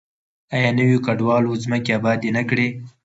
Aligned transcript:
آیا 0.55 0.69
نویو 0.77 1.03
کډوالو 1.05 1.59
ځمکې 1.63 1.91
ابادې 1.99 2.29
نه 2.37 2.43
کړې؟ 2.49 2.67